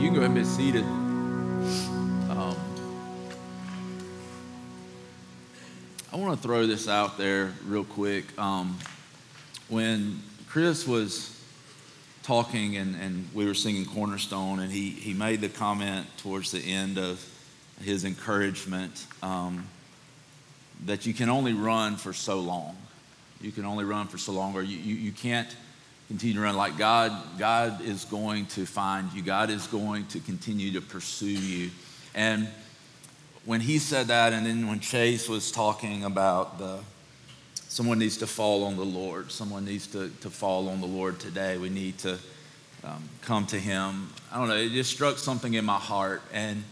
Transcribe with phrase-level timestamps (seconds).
[0.00, 0.82] you can go ahead and be seated.
[2.30, 2.56] Um,
[6.10, 8.24] I want to throw this out there real quick.
[8.38, 8.78] Um,
[9.68, 11.38] when Chris was
[12.22, 16.60] talking and, and we were singing Cornerstone, and he, he made the comment towards the
[16.60, 17.22] end of
[17.82, 19.66] his encouragement um,
[20.86, 22.74] that you can only run for so long.
[23.42, 25.54] You can only run for so long, or you, you, you can't
[26.10, 27.12] continue to run like God.
[27.38, 29.22] God is going to find you.
[29.22, 31.70] God is going to continue to pursue you.
[32.16, 32.48] And
[33.44, 36.80] when he said that, and then when Chase was talking about the
[37.54, 41.20] someone needs to fall on the Lord, someone needs to, to fall on the Lord
[41.20, 41.56] today.
[41.58, 42.18] We need to
[42.82, 44.08] um, come to Him.
[44.32, 46.22] I don't know, it just struck something in my heart.
[46.32, 46.64] And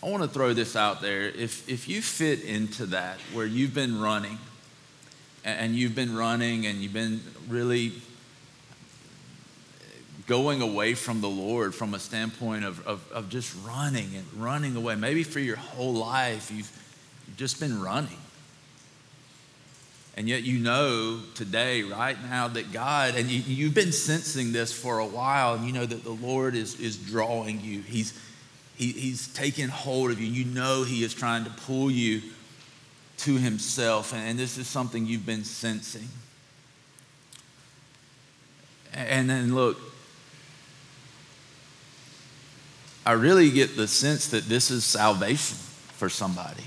[0.00, 1.22] I want to throw this out there.
[1.22, 4.38] If, if you fit into that, where you've been running,
[5.44, 7.94] and you've been running and you've been really
[10.32, 14.74] going away from the Lord from a standpoint of, of, of, just running and running
[14.74, 14.94] away.
[14.94, 16.72] Maybe for your whole life, you've,
[17.36, 18.16] just been running.
[20.16, 24.72] And yet, you know today, right now, that God, and you, have been sensing this
[24.72, 27.82] for a while, and you know that the Lord is, is drawing you.
[27.82, 28.18] He's,
[28.74, 30.26] he, he's taking hold of you.
[30.26, 32.22] You know He is trying to pull you
[33.18, 36.08] to Himself, and, and this is something you've been sensing.
[38.94, 39.91] And then, look,
[43.04, 45.56] I really get the sense that this is salvation
[45.96, 46.64] for somebody.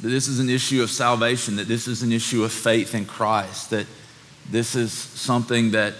[0.00, 3.06] That this is an issue of salvation, that this is an issue of faith in
[3.06, 3.86] Christ, that
[4.50, 5.94] this is something that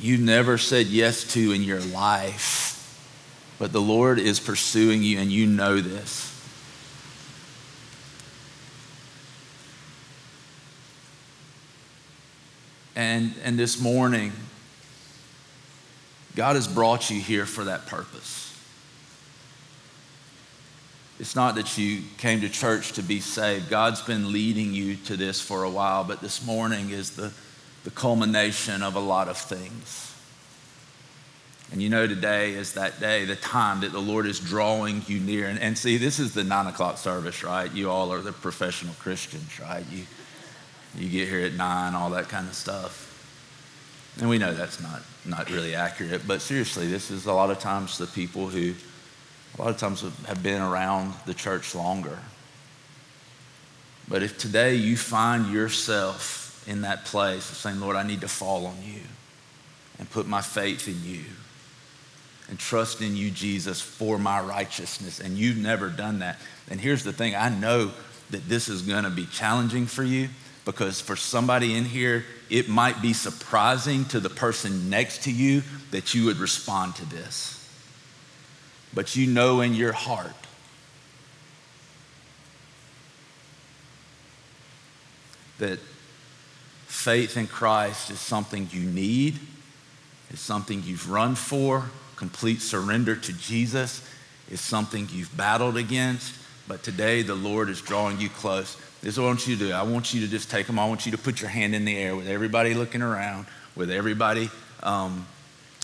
[0.00, 2.70] you never said yes to in your life,
[3.58, 6.28] but the Lord is pursuing you and you know this.
[12.94, 14.32] And, and this morning,
[16.34, 18.48] God has brought you here for that purpose.
[21.20, 23.68] It's not that you came to church to be saved.
[23.68, 27.32] God's been leading you to this for a while, but this morning is the,
[27.84, 30.14] the culmination of a lot of things.
[31.70, 35.20] And you know, today is that day, the time that the Lord is drawing you
[35.20, 35.46] near.
[35.46, 37.72] And, and see, this is the nine o'clock service, right?
[37.72, 39.84] You all are the professional Christians, right?
[39.90, 40.04] You,
[40.96, 43.11] you get here at nine, all that kind of stuff.
[44.18, 47.58] And we know that's not, not really accurate, but seriously, this is a lot of
[47.58, 48.74] times the people who,
[49.58, 52.18] a lot of times have been around the church longer.
[54.08, 58.28] But if today you find yourself in that place of saying, Lord, I need to
[58.28, 59.00] fall on you
[59.98, 61.24] and put my faith in you
[62.48, 66.38] and trust in you, Jesus, for my righteousness, and you've never done that.
[66.68, 67.92] And here's the thing I know
[68.30, 70.28] that this is going to be challenging for you
[70.64, 75.62] because for somebody in here, it might be surprising to the person next to you
[75.90, 77.58] that you would respond to this.
[78.92, 80.34] But you know in your heart
[85.58, 85.78] that
[86.88, 89.38] faith in Christ is something you need,
[90.28, 91.86] it's something you've run for,
[92.16, 94.06] complete surrender to Jesus
[94.50, 96.34] is something you've battled against,
[96.68, 98.76] but today the Lord is drawing you close.
[99.02, 99.72] This is what I want you to do.
[99.72, 100.78] I want you to just take them.
[100.78, 103.90] I want you to put your hand in the air with everybody looking around, with
[103.90, 104.48] everybody
[104.84, 105.26] um,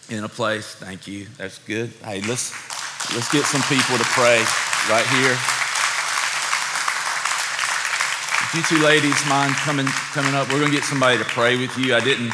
[0.08, 0.76] in a place.
[0.76, 1.26] Thank you.
[1.36, 1.90] That's good.
[2.04, 2.54] Hey, let's
[3.14, 4.38] let's get some people to pray
[4.88, 5.36] right here.
[8.44, 11.76] If you two ladies mind coming coming up, we're gonna get somebody to pray with
[11.76, 11.96] you.
[11.96, 12.32] I didn't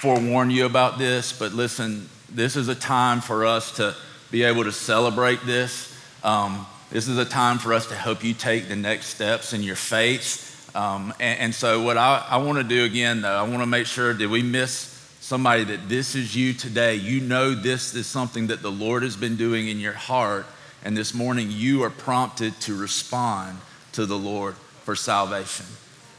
[0.00, 3.94] forewarn you about this, but listen, this is a time for us to
[4.32, 5.96] be able to celebrate this.
[6.24, 9.62] Um, this is a time for us to help you take the next steps in
[9.62, 10.74] your faith.
[10.74, 13.66] Um, and, and, so, what I, I want to do again, though, I want to
[13.66, 16.94] make sure that we miss somebody that this is you today.
[16.94, 20.46] You know this is something that the Lord has been doing in your heart.
[20.84, 23.58] And this morning, you are prompted to respond
[23.92, 25.66] to the Lord for salvation.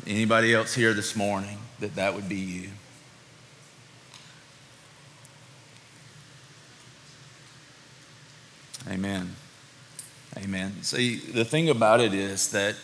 [0.06, 2.70] Anybody else here this morning that that would be you?
[8.88, 9.36] Amen.
[10.44, 10.84] Amen.
[10.84, 12.76] See, the thing about it is that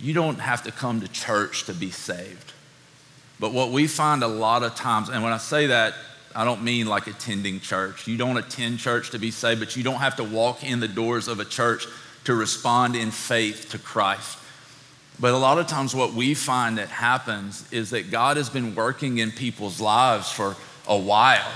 [0.00, 2.52] you don't have to come to church to be saved.
[3.38, 5.94] But what we find a lot of times, and when I say that,
[6.34, 8.06] I don't mean like attending church.
[8.06, 10.88] You don't attend church to be saved, but you don't have to walk in the
[10.88, 11.86] doors of a church
[12.24, 14.38] to respond in faith to Christ.
[15.18, 18.74] But a lot of times, what we find that happens is that God has been
[18.74, 21.52] working in people's lives for a while.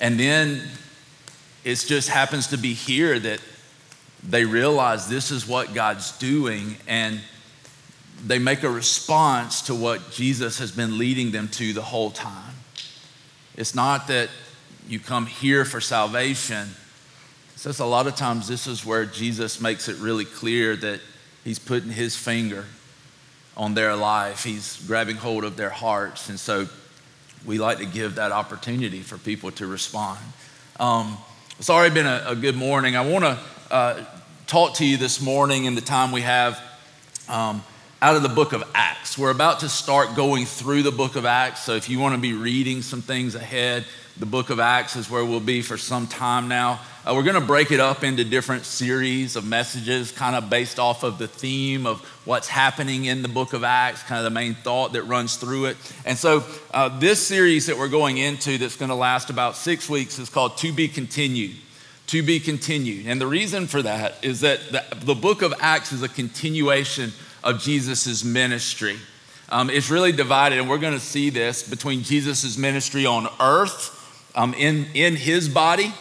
[0.00, 0.62] And then
[1.64, 3.40] it just happens to be here that
[4.22, 7.20] they realize this is what God's doing and
[8.26, 12.54] they make a response to what Jesus has been leading them to the whole time.
[13.56, 14.28] It's not that
[14.88, 16.68] you come here for salvation.
[17.54, 21.00] It says a lot of times this is where Jesus makes it really clear that
[21.44, 22.66] he's putting his finger
[23.56, 26.28] on their life, he's grabbing hold of their hearts.
[26.28, 26.66] And so
[27.44, 30.18] we like to give that opportunity for people to respond.
[30.78, 31.18] Um,
[31.58, 32.96] it's already been a, a good morning.
[32.96, 33.38] I want to
[33.70, 34.04] uh,
[34.46, 36.60] talk to you this morning in the time we have
[37.28, 37.62] um,
[38.02, 39.16] out of the book of Acts.
[39.16, 41.62] We're about to start going through the book of Acts.
[41.62, 43.84] So if you want to be reading some things ahead,
[44.18, 46.80] the book of Acts is where we'll be for some time now.
[47.06, 50.78] Uh, we're going to break it up into different series of messages, kind of based
[50.78, 54.30] off of the theme of what's happening in the book of Acts, kind of the
[54.30, 55.76] main thought that runs through it.
[56.04, 59.88] And so, uh, this series that we're going into, that's going to last about six
[59.88, 61.56] weeks, is called To Be Continued.
[62.10, 63.06] To Be Continued.
[63.06, 67.12] And the reason for that is that the, the book of Acts is a continuation
[67.44, 68.96] of Jesus' ministry.
[69.48, 74.28] Um, it's really divided, and we're going to see this between Jesus' ministry on earth
[74.34, 75.94] um, in, in his body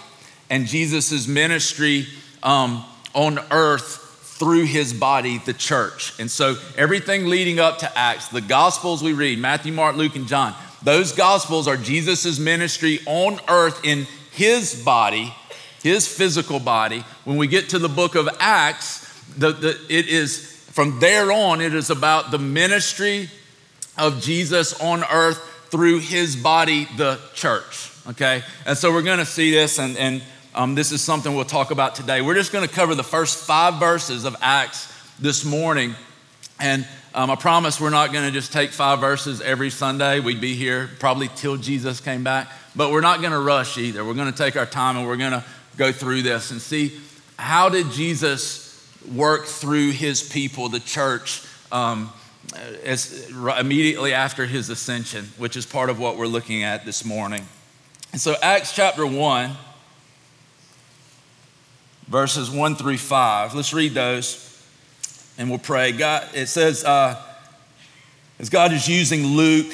[0.50, 2.07] and Jesus' ministry
[2.41, 2.83] um,
[3.13, 6.19] on earth through his body, the church.
[6.19, 10.27] And so everything leading up to Acts, the Gospels we read, Matthew, Mark, Luke, and
[10.27, 15.35] John, those Gospels are Jesus' ministry on earth in his body,
[15.83, 17.03] his physical body.
[17.23, 19.05] When we get to the book of Acts,
[19.37, 23.29] the, the, it is from there on, it is about the ministry
[23.97, 25.37] of Jesus on earth
[25.69, 28.43] through his body, the church okay?
[28.65, 30.21] And so we're gonna see this, and, and
[30.53, 32.21] um, this is something we'll talk about today.
[32.21, 35.95] We're just gonna cover the first five verses of Acts this morning.
[36.59, 40.19] And um, I promise we're not gonna just take five verses every Sunday.
[40.19, 44.03] We'd be here probably till Jesus came back, but we're not gonna rush either.
[44.03, 45.45] We're gonna take our time and we're gonna
[45.79, 46.99] go through this and see
[47.37, 48.85] how did Jesus
[49.15, 51.41] work through his people, the church,
[51.71, 52.11] um,
[52.83, 57.47] as, immediately after his ascension, which is part of what we're looking at this morning.
[58.11, 59.51] And so, Acts chapter 1,
[62.07, 64.45] verses 1 through 5, let's read those
[65.37, 65.93] and we'll pray.
[65.93, 67.23] God, it says, uh,
[68.37, 69.73] as God is using Luke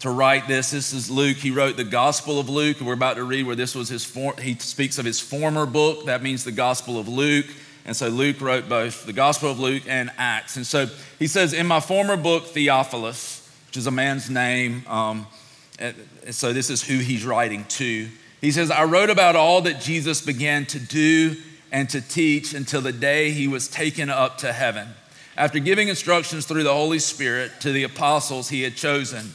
[0.00, 1.36] to write this, this is Luke.
[1.36, 4.34] He wrote the Gospel of Luke, we're about to read where this was his, for,
[4.40, 6.06] he speaks of his former book.
[6.06, 7.46] That means the Gospel of Luke.
[7.84, 10.56] And so Luke wrote both the Gospel of Luke and Acts.
[10.56, 10.86] And so
[11.18, 15.26] he says, In my former book, Theophilus, which is a man's name, um,
[16.30, 18.08] so this is who he's writing to.
[18.40, 21.36] He says, I wrote about all that Jesus began to do
[21.72, 24.88] and to teach until the day he was taken up to heaven.
[25.36, 29.34] After giving instructions through the Holy Spirit to the apostles he had chosen,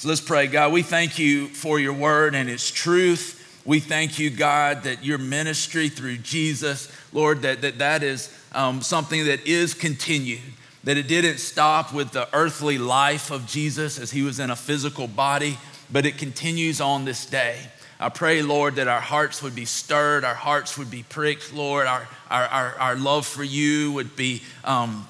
[0.00, 0.46] So let's pray.
[0.46, 3.60] God, we thank you for your word and its truth.
[3.66, 8.80] We thank you, God, that your ministry through Jesus, Lord, that that, that is um,
[8.80, 10.40] something that is continued,
[10.84, 14.56] that it didn't stop with the earthly life of Jesus as he was in a
[14.56, 15.58] physical body
[15.92, 17.58] but it continues on this day.
[17.98, 21.86] I pray, Lord, that our hearts would be stirred, our hearts would be pricked, Lord,
[21.86, 25.06] our, our, our, our love for you would be, um,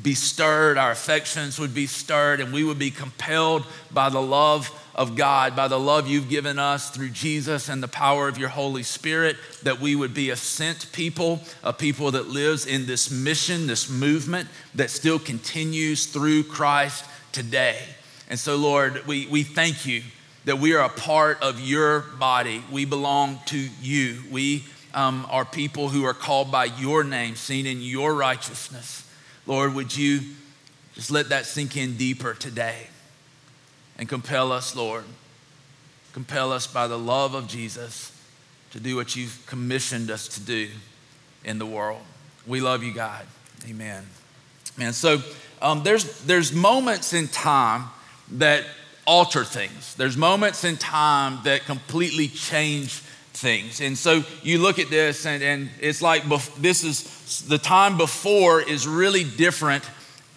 [0.00, 4.70] be stirred, our affections would be stirred, and we would be compelled by the love
[4.94, 8.50] of God, by the love you've given us through Jesus and the power of your
[8.50, 13.10] Holy Spirit, that we would be a sent people, a people that lives in this
[13.10, 17.78] mission, this movement that still continues through Christ today.
[18.28, 20.02] And so, Lord, we, we thank you
[20.44, 22.62] that we are a part of your body.
[22.70, 24.22] We belong to you.
[24.30, 29.01] We um, are people who are called by your name, seen in your righteousness.
[29.46, 30.20] Lord, would you
[30.94, 32.86] just let that sink in deeper today
[33.98, 35.04] and compel us, Lord,
[36.12, 38.12] compel us by the love of Jesus
[38.72, 40.68] to do what you've commissioned us to do
[41.44, 42.00] in the world.
[42.46, 43.26] We love you, God.
[43.68, 44.06] Amen.
[44.76, 45.22] Man, so
[45.60, 47.84] um, there's, there's moments in time
[48.32, 48.64] that
[49.06, 49.94] alter things.
[49.94, 53.02] There's moments in time that completely change
[53.34, 53.80] things.
[53.80, 56.24] And so you look at this, and, and it's like
[56.58, 59.84] this is the time before is really different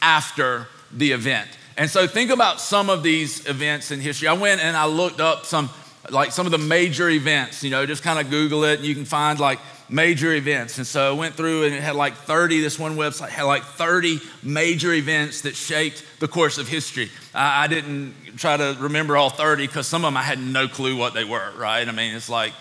[0.02, 1.50] after the event.
[1.78, 4.28] And so think about some of these events in history.
[4.28, 5.70] I went and I looked up some,
[6.10, 8.96] like some of the major events, you know, just kind of Google it, and you
[8.96, 9.60] can find like
[9.90, 10.78] major events.
[10.78, 13.64] And so I went through and it had like 30, this one website had like
[13.64, 17.10] 30 major events that shaped the course of history.
[17.34, 20.68] I, I didn't try to remember all 30 because some of them I had no
[20.68, 21.88] clue what they were, right?
[21.88, 22.54] I mean, it's like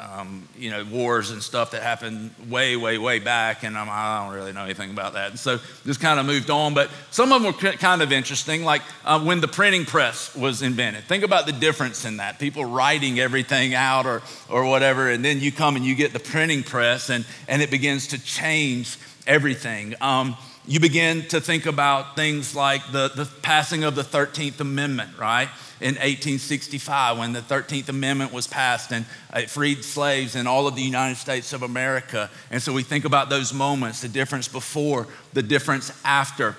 [0.00, 4.24] um, you know, wars and stuff that happened way, way, way back, and I'm, I
[4.24, 5.30] don't really know anything about that.
[5.30, 6.74] And so just kind of moved on.
[6.74, 10.62] But some of them were kind of interesting, like uh, when the printing press was
[10.62, 11.04] invented.
[11.04, 12.38] Think about the difference in that.
[12.38, 16.20] People writing everything out or, or whatever, and then you come and you get the
[16.20, 19.94] printing press, and, and it begins to change everything.
[20.00, 20.36] Um,
[20.66, 25.48] you begin to think about things like the, the passing of the 13th Amendment, right?
[25.80, 29.04] In 1865, when the 13th Amendment was passed and
[29.34, 32.30] it freed slaves in all of the United States of America.
[32.50, 36.56] And so we think about those moments the difference before, the difference after.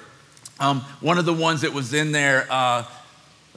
[0.59, 2.83] Um, one of the ones that was in there, uh,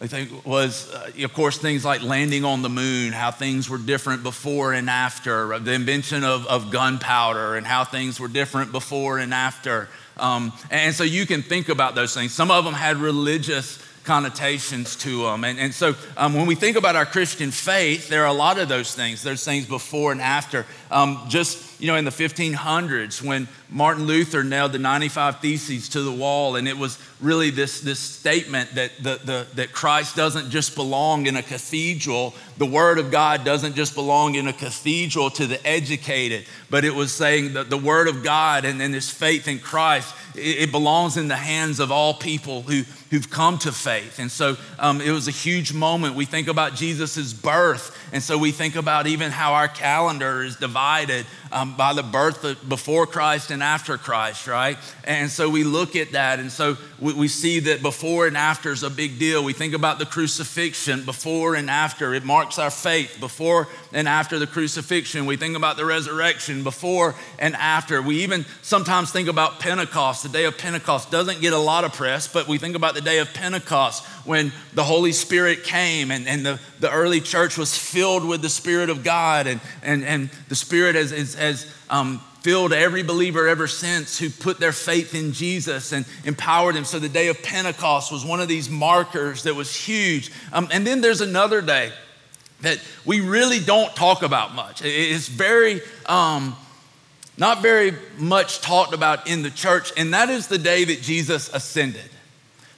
[0.01, 3.79] I think, was, uh, of course, things like landing on the moon, how things were
[3.79, 9.19] different before and after, the invention of, of gunpowder, and how things were different before
[9.19, 9.89] and after.
[10.17, 12.33] Um, and so you can think about those things.
[12.33, 15.45] Some of them had religious connotations to them.
[15.45, 18.59] And, and so um, when we think about our Christian faith, there are a lot
[18.59, 19.23] of those things.
[19.23, 20.65] There's things before and after.
[20.91, 26.03] Um, just you know, in the 1500s when Martin Luther nailed the 95 Theses to
[26.03, 30.51] the wall, and it was really this, this statement that, the, the, that Christ doesn't
[30.51, 35.31] just belong in a cathedral, the Word of God doesn't just belong in a cathedral
[35.31, 39.11] to the educated, but it was saying that the Word of God and, and this
[39.11, 43.59] faith in Christ, it, it belongs in the hands of all people who, who've come
[43.59, 44.19] to faith.
[44.19, 46.15] And so um, it was a huge moment.
[46.15, 50.57] We think about Jesus' birth, and so we think about even how our calendar is
[50.57, 54.77] divided um, by the birth of, before Christ and after Christ, right?
[55.05, 58.73] And so we look at that, and so we, we see that before and after
[58.73, 59.45] is a big deal.
[59.45, 62.15] We think about the crucifixion, before and after.
[62.15, 65.27] It marks our faith, before and after the crucifixion.
[65.27, 68.03] We think about the resurrection, before and after.
[68.03, 70.23] We even sometimes think about Pentecost.
[70.23, 73.01] The day of Pentecost doesn't get a lot of press, but we think about the
[73.01, 77.77] day of Pentecost when the Holy Spirit came and, and the, the early church was
[77.77, 82.21] filled with the Spirit of God, and, and, and the Spirit has, has, has um,
[82.41, 86.85] filled every believer ever since who put their faith in Jesus and empowered him.
[86.85, 90.33] So the day of Pentecost was one of these markers that was huge.
[90.53, 91.93] Um, and then there's another day
[92.61, 94.83] that we really don't talk about much.
[94.85, 96.57] It's very, um,
[97.37, 101.53] not very much talked about in the church, and that is the day that Jesus
[101.53, 102.11] ascended.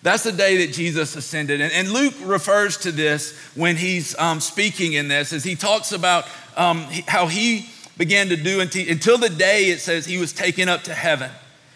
[0.02, 1.60] That's the day that Jesus ascended.
[1.60, 5.92] And, and Luke refers to this when he's um, speaking in this, as he talks
[5.92, 6.26] about
[6.56, 10.82] um, how he began to do until the day it says he was taken up
[10.84, 11.30] to heaven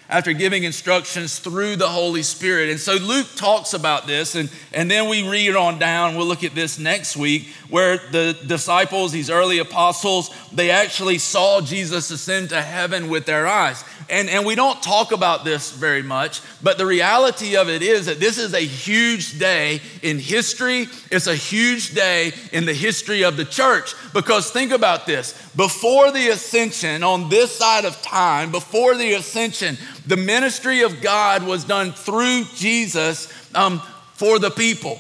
[0.09, 2.71] after giving instructions through the Holy Spirit.
[2.71, 6.17] And so Luke talks about this, and, and then we read on down.
[6.17, 11.61] We'll look at this next week, where the disciples, these early apostles, they actually saw
[11.61, 13.83] Jesus ascend to heaven with their eyes.
[14.11, 18.07] And, and we don't talk about this very much, but the reality of it is
[18.07, 20.89] that this is a huge day in history.
[21.11, 23.95] It's a huge day in the history of the church.
[24.13, 29.79] Because think about this before the ascension, on this side of time, before the ascension,
[30.07, 33.81] the ministry of God was done through Jesus um,
[34.15, 34.99] for the people.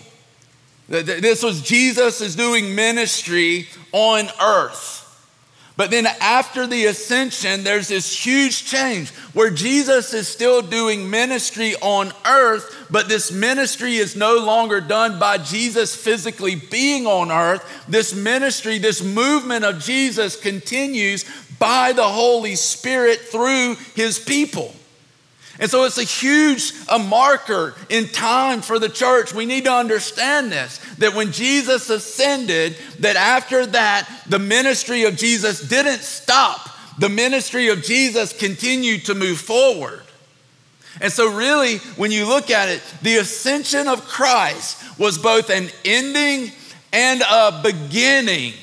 [0.88, 5.00] This was Jesus is doing ministry on earth.
[5.76, 11.74] But then after the ascension, there's this huge change where Jesus is still doing ministry
[11.80, 17.68] on earth, but this ministry is no longer done by Jesus physically being on earth.
[17.88, 21.24] This ministry, this movement of Jesus continues
[21.58, 24.72] by the Holy Spirit through his people.
[25.60, 29.32] And so it's a huge a marker in time for the church.
[29.32, 35.16] We need to understand this that when Jesus ascended, that after that, the ministry of
[35.16, 36.70] Jesus didn't stop.
[36.98, 40.00] The ministry of Jesus continued to move forward.
[41.00, 45.68] And so, really, when you look at it, the ascension of Christ was both an
[45.84, 46.52] ending
[46.92, 48.54] and a beginning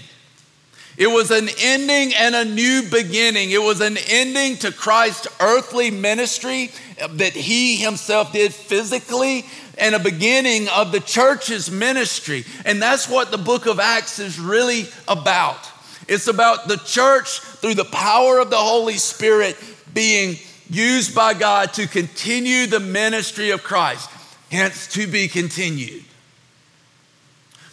[0.98, 3.52] it was an ending and a new beginning.
[3.52, 6.72] It was an ending to Christ's earthly ministry
[7.10, 9.46] that he himself did physically
[9.78, 12.46] and a beginning of the church's ministry.
[12.66, 15.70] And that's what the book of Acts is really about.
[16.08, 19.58] It's about the church through the power of the Holy Spirit
[19.94, 20.36] being
[20.70, 24.10] used by God to continue the ministry of Christ,
[24.52, 26.04] hence to be continued.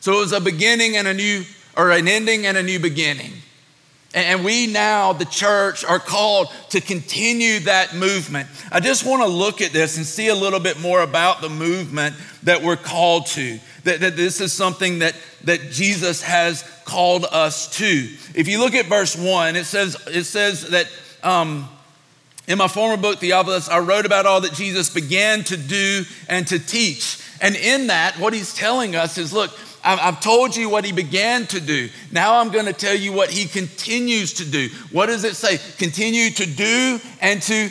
[0.00, 1.44] So it was a beginning and a new
[1.78, 3.32] or an ending and a new beginning.
[4.14, 8.48] And we now, the church, are called to continue that movement.
[8.72, 11.50] I just want to look at this and see a little bit more about the
[11.50, 13.60] movement that we're called to.
[13.84, 17.86] That, that this is something that, that Jesus has called us to.
[18.34, 20.90] If you look at verse one, it says, it says that
[21.22, 21.68] um,
[22.48, 26.46] in my former book, Theophilus, I wrote about all that Jesus began to do and
[26.48, 27.22] to teach.
[27.42, 29.50] And in that, what he's telling us is look,
[29.84, 31.88] I've told you what he began to do.
[32.12, 34.68] Now I'm going to tell you what he continues to do.
[34.92, 35.58] What does it say?
[35.78, 37.70] Continue to do and to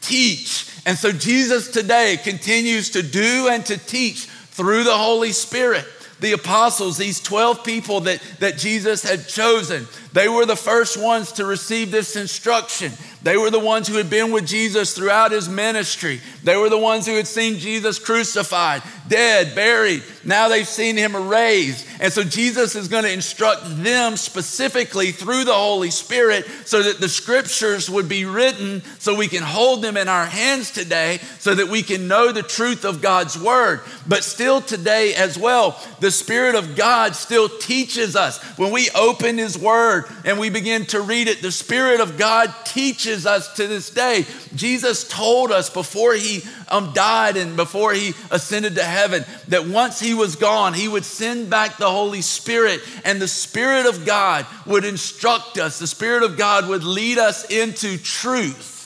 [0.00, 0.70] teach.
[0.86, 5.84] And so Jesus today continues to do and to teach through the Holy Spirit
[6.20, 11.32] the apostles, these 12 people that, that Jesus had chosen, they were the first ones
[11.32, 12.92] to receive this instruction.
[13.22, 16.20] They were the ones who had been with Jesus throughout his ministry.
[16.44, 20.02] They were the ones who had seen Jesus crucified, dead, buried.
[20.24, 21.84] Now they've seen him raised.
[22.00, 27.00] And so Jesus is going to instruct them specifically through the Holy Spirit so that
[27.00, 31.54] the scriptures would be written so we can hold them in our hands today so
[31.54, 33.80] that we can know the truth of God's word.
[34.06, 38.42] But still today as well, the Spirit of God still teaches us.
[38.56, 42.52] When we open his word and we begin to read it, the Spirit of God
[42.64, 44.24] teaches teaches us to this day.
[44.54, 49.98] Jesus told us before he um, died and before he ascended to heaven that once
[49.98, 54.46] he was gone, he would send back the Holy Spirit, and the Spirit of God
[54.66, 55.78] would instruct us.
[55.78, 58.76] The Spirit of God would lead us into truth.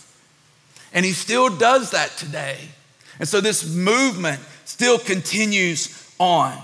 [0.95, 2.59] And he still does that today.
[3.19, 6.57] And so this movement still continues on.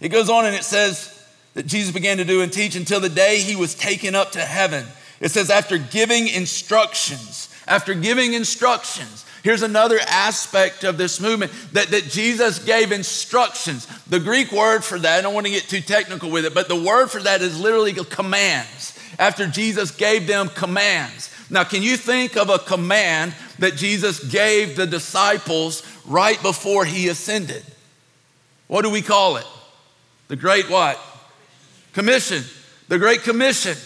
[0.00, 1.19] It goes on and it says
[1.60, 4.40] that Jesus began to do and teach until the day he was taken up to
[4.40, 4.86] heaven.
[5.20, 11.88] It says, after giving instructions, after giving instructions, Here's another aspect of this movement that,
[11.88, 13.86] that Jesus gave instructions.
[14.04, 16.68] The Greek word for that, I don't want to get too technical with it, but
[16.68, 18.98] the word for that is literally commands.
[19.18, 21.34] After Jesus gave them commands.
[21.48, 27.08] Now, can you think of a command that Jesus gave the disciples right before he
[27.08, 27.64] ascended?
[28.66, 29.46] What do we call it?
[30.28, 31.00] The Great what?
[31.92, 32.44] Commission.
[32.88, 33.76] The Great Commission.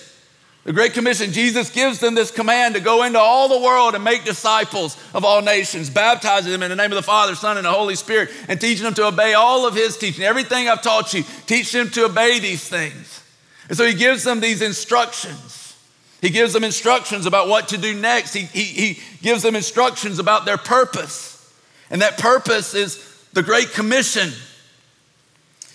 [0.64, 4.02] The Great Commission, Jesus gives them this command to go into all the world and
[4.02, 7.66] make disciples of all nations, baptizing them in the name of the Father, Son, and
[7.66, 10.24] the Holy Spirit, and teaching them to obey all of His teaching.
[10.24, 13.22] Everything I've taught you, teach them to obey these things.
[13.68, 15.76] And so He gives them these instructions.
[16.22, 18.32] He gives them instructions about what to do next.
[18.32, 21.52] He, he, he gives them instructions about their purpose.
[21.90, 24.30] And that purpose is the Great Commission.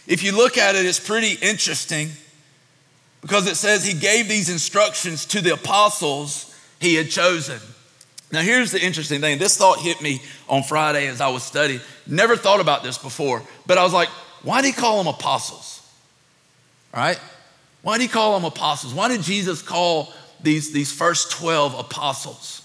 [0.08, 2.10] If you look at it, it's pretty interesting
[3.22, 7.60] because it says he gave these instructions to the apostles he had chosen.
[8.32, 9.40] Now, here's the interesting thing.
[9.40, 11.82] This thought hit me on Friday as I was studying.
[12.06, 14.10] Never thought about this before, but I was like,
[14.44, 15.82] why did he call them apostles?
[16.94, 17.20] Right?
[17.82, 18.94] Why did he call them apostles?
[18.94, 22.56] Why did Jesus call these, these first 12 apostles?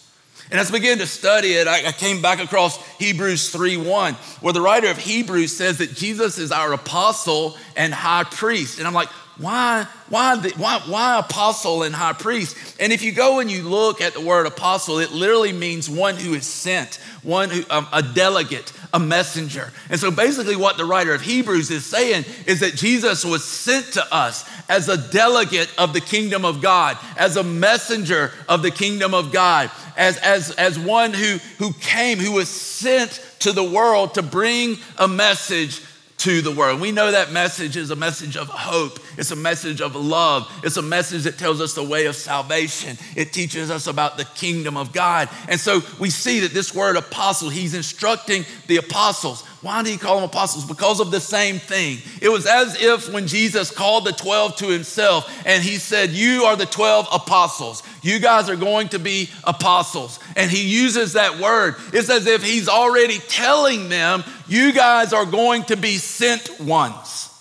[0.50, 4.14] And as I began to study it, I, I came back across Hebrews 3 1,
[4.40, 8.78] where the writer of Hebrews says that Jesus is our apostle and high priest.
[8.78, 12.56] And I'm like, why, why, the, why, why apostle and high priest?
[12.78, 16.16] And if you go and you look at the word apostle, it literally means one
[16.16, 19.72] who is sent, one who, um, a delegate, a messenger.
[19.90, 23.94] And so basically, what the writer of Hebrews is saying is that Jesus was sent
[23.94, 28.70] to us as a delegate of the kingdom of God, as a messenger of the
[28.70, 33.64] kingdom of God, as, as, as one who, who came, who was sent to the
[33.64, 35.82] world to bring a message
[36.24, 36.80] to the world.
[36.80, 38.98] We know that message is a message of hope.
[39.18, 40.50] It's a message of love.
[40.64, 42.96] It's a message that tells us the way of salvation.
[43.14, 45.28] It teaches us about the kingdom of God.
[45.48, 49.96] And so we see that this word apostle, he's instructing the apostles why did he
[49.96, 50.66] call them apostles?
[50.66, 51.96] Because of the same thing.
[52.20, 56.44] It was as if when Jesus called the 12 to himself and he said, You
[56.44, 57.82] are the 12 apostles.
[58.02, 60.20] You guys are going to be apostles.
[60.36, 61.76] And he uses that word.
[61.94, 67.34] It's as if he's already telling them, You guys are going to be sent ones.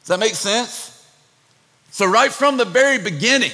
[0.00, 0.88] Does that make sense?
[1.92, 3.52] So, right from the very beginning,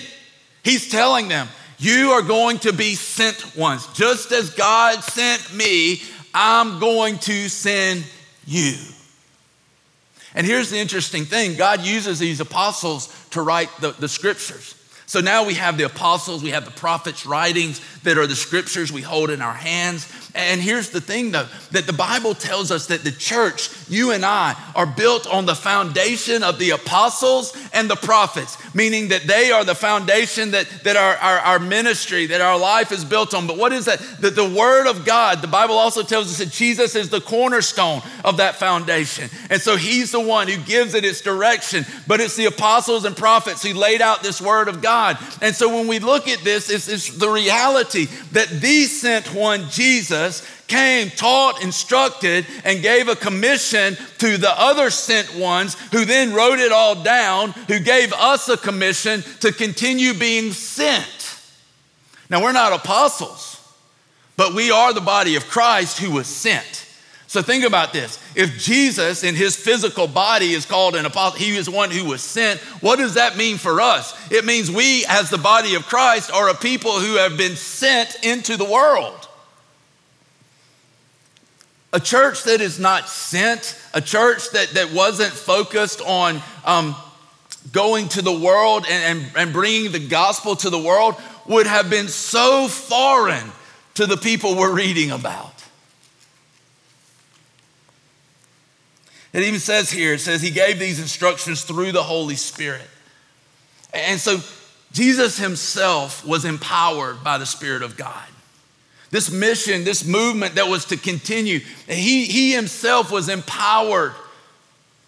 [0.65, 3.87] he's telling them, You are going to be sent ones.
[3.89, 6.01] Just as God sent me,
[6.41, 8.05] I'm going to send
[8.47, 8.77] you.
[10.37, 14.77] And here's the interesting thing God uses these apostles to write the, the scriptures.
[15.07, 18.93] So now we have the apostles, we have the prophets' writings that are the scriptures
[18.93, 20.07] we hold in our hands.
[20.35, 24.25] And here's the thing though that the Bible tells us that the church, you and
[24.25, 29.51] I, are built on the foundation of the apostles and the prophets, meaning that they
[29.51, 33.47] are the foundation that, that our, our, our ministry, that our life is built on.
[33.47, 34.01] But what is that?
[34.21, 38.03] That the Word of God, the Bible also tells us that Jesus is the cornerstone
[38.25, 39.29] of that foundation.
[39.51, 43.17] And so He's the one who gives it its direction, but it's the apostles and
[43.17, 45.19] prophets who laid out this Word of God.
[45.43, 49.69] And so when we look at this, it's, it's the reality that the sent one,
[49.71, 50.18] Jesus,
[50.67, 56.59] came, taught, instructed, and gave a commission to the other sent ones who then wrote
[56.59, 61.37] it all down, who gave us a commission to continue being sent.
[62.31, 63.61] Now, we're not apostles,
[64.37, 66.87] but we are the body of Christ who was sent.
[67.29, 68.19] So think about this.
[68.35, 72.23] If Jesus in his physical body is called an apostle, he is one who was
[72.23, 74.15] sent, what does that mean for us?
[74.33, 78.25] It means we, as the body of Christ, are a people who have been sent
[78.25, 79.29] into the world.
[81.93, 86.95] A church that is not sent, a church that, that wasn't focused on um,
[87.73, 91.89] going to the world and, and, and bringing the gospel to the world, would have
[91.89, 93.53] been so foreign
[93.95, 95.55] to the people we're reading about.
[99.33, 102.87] It even says here, it says he gave these instructions through the Holy Spirit.
[103.93, 104.41] And so
[104.93, 108.27] Jesus himself was empowered by the Spirit of God.
[109.11, 114.13] This mission, this movement that was to continue, he, he himself was empowered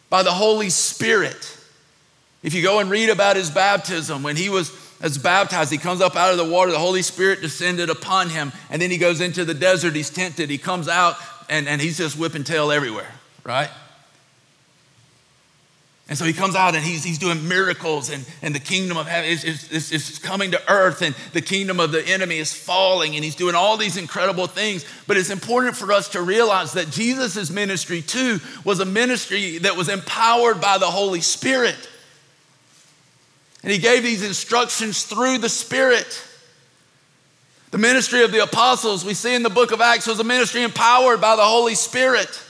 [0.08, 1.56] by the Holy Spirit.
[2.42, 6.00] If you go and read about his baptism, when he was as baptized, he comes
[6.00, 9.20] up out of the water, the Holy Spirit descended upon him, and then he goes
[9.20, 11.16] into the desert, he's tempted, he comes out,
[11.48, 13.10] and, and he's just whipping tail everywhere,
[13.44, 13.70] right?
[16.10, 19.06] And so he comes out and he's, he's doing miracles, and, and the kingdom of
[19.06, 23.14] heaven is, is, is, coming to earth, and the kingdom of the enemy is falling,
[23.14, 24.84] and he's doing all these incredible things.
[25.06, 29.76] But it's important for us to realize that Jesus' ministry, too, was a ministry that
[29.76, 31.88] was empowered by the Holy Spirit.
[33.62, 36.26] And he gave these instructions through the Spirit.
[37.70, 40.64] The ministry of the apostles, we see in the book of Acts, was a ministry
[40.64, 42.42] empowered by the Holy Spirit.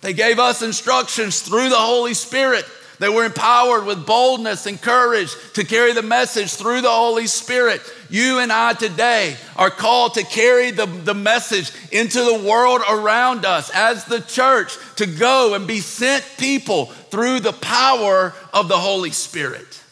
[0.00, 2.64] They gave us instructions through the Holy Spirit.
[3.00, 7.80] They were empowered with boldness and courage to carry the message through the Holy Spirit.
[8.10, 13.46] You and I today are called to carry the, the message into the world around
[13.46, 18.76] us as the church to go and be sent people through the power of the
[18.76, 19.82] Holy Spirit.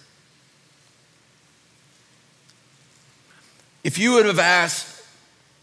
[3.85, 5.03] If you would have asked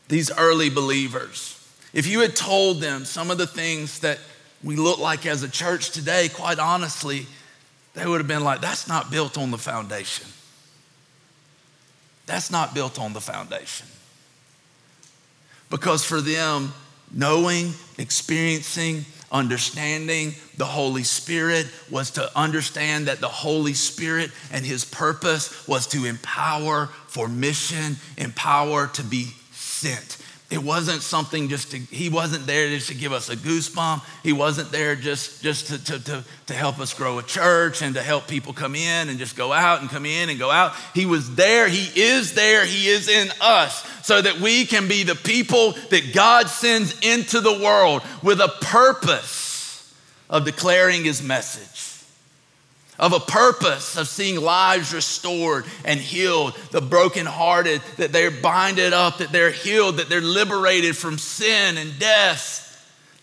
[0.08, 1.52] these early believers,
[1.94, 4.18] if you had told them some of the things that
[4.66, 7.28] we look like as a church today, quite honestly,
[7.94, 10.26] they would have been like, that's not built on the foundation.
[12.26, 13.86] That's not built on the foundation.
[15.70, 16.74] Because for them,
[17.12, 24.84] knowing, experiencing, understanding the Holy Spirit was to understand that the Holy Spirit and His
[24.84, 30.18] purpose was to empower for mission, empower to be sent.
[30.52, 34.04] It wasn't something just to, he wasn't there just to give us a goosebump.
[34.22, 37.96] He wasn't there just, just to, to, to, to help us grow a church and
[37.96, 40.74] to help people come in and just go out and come in and go out.
[40.94, 45.02] He was there, he is there, he is in us so that we can be
[45.02, 49.96] the people that God sends into the world with a purpose
[50.30, 51.75] of declaring his message
[52.98, 59.18] of a purpose of seeing lives restored and healed, the brokenhearted, that they're binded up,
[59.18, 62.62] that they're healed, that they're liberated from sin and death,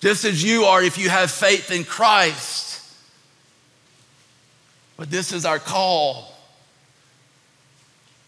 [0.01, 2.81] just as you are if you have faith in Christ.
[4.97, 6.29] But this is our call.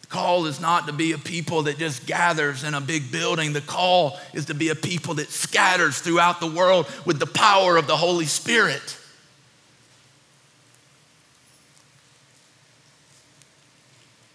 [0.01, 3.53] The call is not to be a people that just gathers in a big building.
[3.53, 7.77] The call is to be a people that scatters throughout the world with the power
[7.77, 8.99] of the Holy Spirit.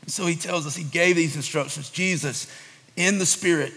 [0.09, 1.89] So he tells us he gave these instructions.
[1.89, 2.47] Jesus,
[2.95, 3.73] in the Spirit,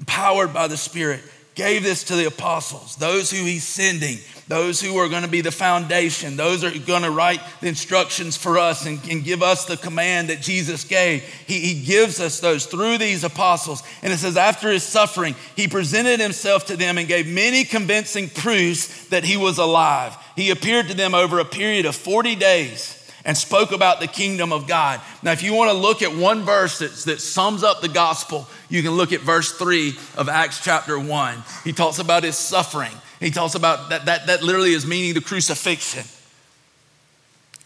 [0.00, 1.20] empowered by the Spirit,
[1.56, 5.40] gave this to the apostles, those who he's sending, those who are going to be
[5.40, 9.64] the foundation, those are going to write the instructions for us and, and give us
[9.64, 11.22] the command that Jesus gave.
[11.46, 13.82] He, he gives us those through these apostles.
[14.02, 18.28] And it says, after his suffering, he presented himself to them and gave many convincing
[18.28, 20.14] proofs that he was alive.
[20.36, 22.95] He appeared to them over a period of 40 days
[23.26, 25.00] and spoke about the kingdom of God.
[25.20, 28.48] Now, if you want to look at one verse that, that sums up the gospel,
[28.68, 31.42] you can look at verse 3 of Acts chapter 1.
[31.64, 32.92] He talks about his suffering.
[33.18, 36.04] He talks about that, that, that literally is meaning the crucifixion.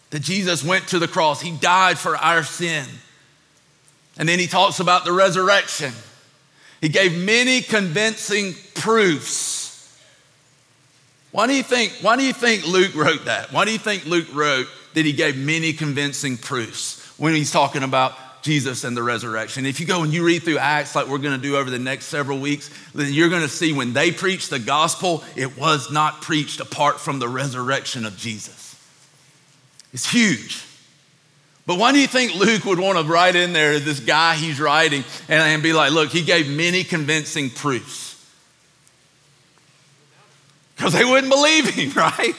[0.09, 2.87] That Jesus went to the cross, he died for our sin.
[4.17, 5.93] And then he talks about the resurrection.
[6.81, 9.69] He gave many convincing proofs.
[11.33, 13.53] Why do you think, why do you think Luke wrote that?
[13.53, 17.83] Why do you think Luke wrote that he gave many convincing proofs when he's talking
[17.83, 19.67] about Jesus and the resurrection.
[19.67, 21.79] If you go and you read through Acts, like we're going to do over the
[21.79, 25.91] next several weeks, then you're going to see when they preached the gospel, it was
[25.91, 28.77] not preached apart from the resurrection of Jesus.
[29.93, 30.65] It's huge.
[31.67, 34.61] But why do you think Luke would want to write in there this guy he's
[34.61, 38.11] writing and, and be like, look, he gave many convincing proofs?
[40.77, 42.35] Because they wouldn't believe him, right?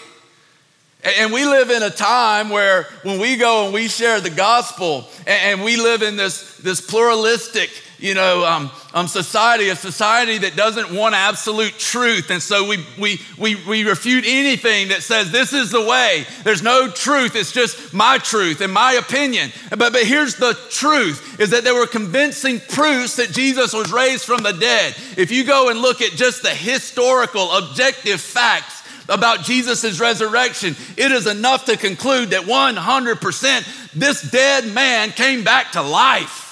[1.03, 5.07] And we live in a time where when we go and we share the gospel
[5.25, 10.55] and we live in this, this pluralistic, you know, um, um, society, a society that
[10.55, 12.29] doesn't want absolute truth.
[12.29, 16.25] And so we, we, we, we refute anything that says this is the way.
[16.43, 17.35] There's no truth.
[17.35, 19.51] It's just my truth and my opinion.
[19.71, 24.25] But, but here's the truth is that there were convincing proofs that Jesus was raised
[24.25, 24.95] from the dead.
[25.17, 28.80] If you go and look at just the historical, objective facts,
[29.11, 35.73] about Jesus' resurrection, it is enough to conclude that 100% this dead man came back
[35.73, 36.47] to life.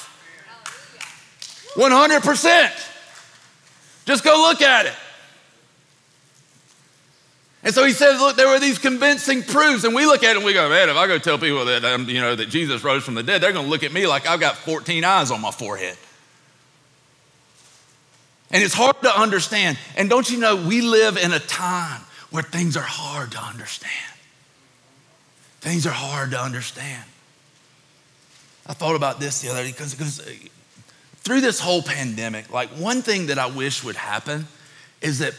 [1.76, 2.86] 100%.
[4.06, 4.94] Just go look at it.
[7.62, 10.38] And so he says, look, there were these convincing proofs, and we look at it
[10.38, 12.84] and we go, man, if I go tell people that um, you know that Jesus
[12.84, 15.30] rose from the dead, they're going to look at me like I've got 14 eyes
[15.30, 15.98] on my forehead.
[18.52, 19.78] And it's hard to understand.
[19.96, 23.94] And don't you know, we live in a time where things are hard to understand.
[25.62, 27.04] Things are hard to understand.
[28.66, 30.32] I thought about this the other day because uh,
[31.18, 34.48] through this whole pandemic, like one thing that I wish would happen
[35.02, 35.34] is that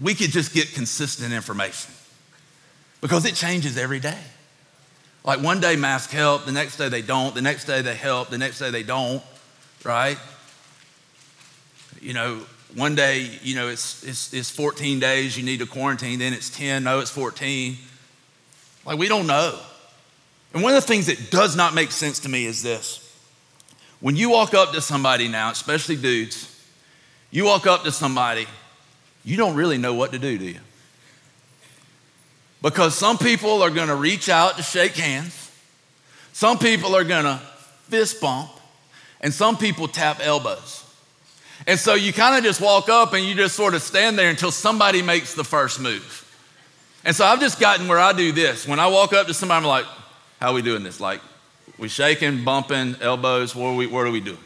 [0.00, 1.92] we could just get consistent information
[3.00, 4.18] because it changes every day.
[5.24, 8.30] Like one day masks help, the next day they don't, the next day they help,
[8.30, 9.22] the next day they don't,
[9.84, 10.18] right?
[12.00, 12.40] You know,
[12.74, 16.50] one day, you know, it's, it's, it's 14 days, you need to quarantine, then it's
[16.50, 17.76] 10, no, it's 14.
[18.84, 19.58] Like, we don't know.
[20.54, 22.98] And one of the things that does not make sense to me is this.
[24.00, 26.48] When you walk up to somebody now, especially dudes,
[27.30, 28.46] you walk up to somebody,
[29.24, 30.60] you don't really know what to do, do you?
[32.60, 35.50] Because some people are gonna reach out to shake hands,
[36.32, 37.38] some people are gonna
[37.88, 38.50] fist bump,
[39.20, 40.81] and some people tap elbows.
[41.66, 44.30] And so you kind of just walk up and you just sort of stand there
[44.30, 46.18] until somebody makes the first move.
[47.04, 48.66] And so I've just gotten where I do this.
[48.66, 49.86] When I walk up to somebody, I'm like,
[50.40, 51.00] how are we doing this?
[51.00, 51.20] Like,
[51.78, 54.38] we shaking, bumping, elbows, what are we, what are we doing?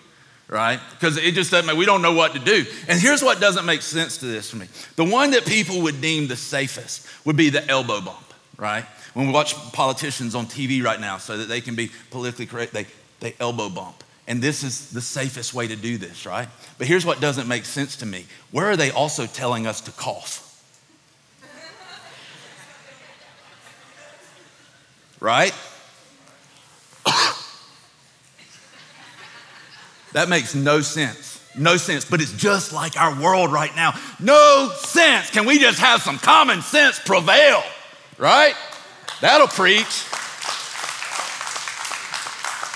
[0.48, 0.80] Right?
[0.92, 2.64] Because it just doesn't make, we don't know what to do.
[2.88, 4.68] And here's what doesn't make sense to this for me.
[4.94, 8.84] The one that people would deem the safest would be the elbow bump, right?
[9.14, 12.72] When we watch politicians on TV right now so that they can be politically correct,
[12.72, 12.86] they,
[13.20, 14.04] they elbow bump.
[14.28, 16.48] And this is the safest way to do this, right?
[16.78, 18.26] But here's what doesn't make sense to me.
[18.50, 20.42] Where are they also telling us to cough?
[25.20, 25.54] right?
[30.12, 31.40] that makes no sense.
[31.58, 33.94] No sense, but it's just like our world right now.
[34.20, 35.30] No sense.
[35.30, 37.62] Can we just have some common sense prevail?
[38.18, 38.54] Right?
[39.22, 40.04] That'll preach.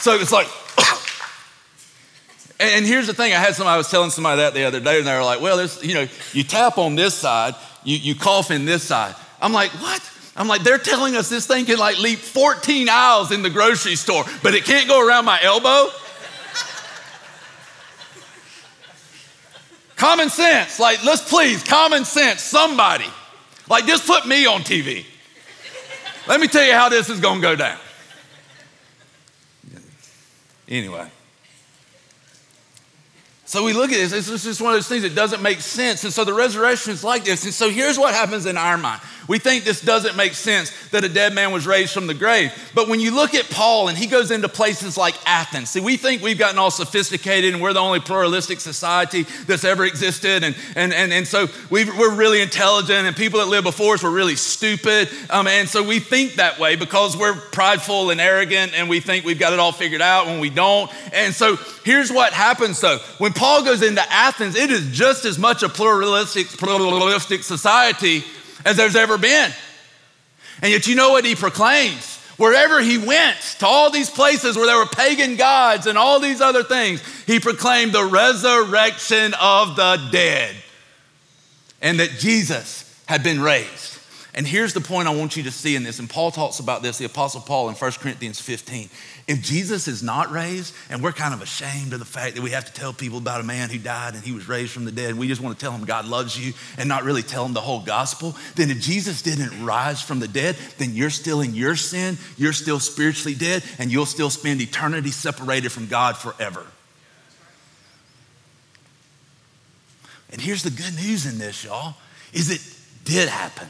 [0.00, 0.48] So it's like,
[2.60, 4.98] and here's the thing I had somebody, I was telling somebody that the other day,
[4.98, 8.14] and they were like, well, there's, you know, you tap on this side, you, you
[8.14, 9.14] cough in this side.
[9.40, 10.12] I'm like, what?
[10.36, 13.96] I'm like, they're telling us this thing can like leap 14 aisles in the grocery
[13.96, 15.88] store, but it can't go around my elbow?
[19.96, 23.04] common sense, like, let's please, common sense, somebody.
[23.68, 25.04] Like, just put me on TV.
[26.26, 27.78] Let me tell you how this is gonna go down.
[30.68, 31.10] Anyway.
[33.50, 36.04] So we look at this, it's just one of those things that doesn't make sense.
[36.04, 37.42] And so the resurrection is like this.
[37.42, 39.02] And so here's what happens in our mind.
[39.26, 42.52] We think this doesn't make sense that a dead man was raised from the grave.
[42.74, 45.96] But when you look at Paul and he goes into places like Athens, see, we
[45.96, 50.42] think we've gotten all sophisticated and we're the only pluralistic society that's ever existed.
[50.42, 54.02] And, and, and, and so we are really intelligent and people that lived before us
[54.02, 55.08] were really stupid.
[55.28, 59.24] Um, and so we think that way because we're prideful and arrogant and we think
[59.24, 60.90] we've got it all figured out when we don't.
[61.12, 62.98] And so here's what happens though.
[63.18, 68.22] When Paul goes into Athens, it is just as much a pluralistic, pluralistic society
[68.66, 69.50] as there's ever been.
[70.60, 72.18] And yet, you know what he proclaims?
[72.36, 76.42] Wherever he went, to all these places where there were pagan gods and all these
[76.42, 80.54] other things, he proclaimed the resurrection of the dead
[81.80, 83.98] and that Jesus had been raised.
[84.34, 86.82] And here's the point I want you to see in this, and Paul talks about
[86.82, 88.90] this, the Apostle Paul in 1 Corinthians 15.
[89.30, 92.50] If Jesus is not raised, and we're kind of ashamed of the fact that we
[92.50, 94.90] have to tell people about a man who died and he was raised from the
[94.90, 97.52] dead, we just want to tell them God loves you and not really tell them
[97.52, 101.54] the whole gospel, then if Jesus didn't rise from the dead, then you're still in
[101.54, 106.66] your sin, you're still spiritually dead, and you'll still spend eternity separated from God forever.
[110.32, 111.94] And here's the good news in this, y'all,
[112.32, 112.62] is it
[113.04, 113.68] did happen.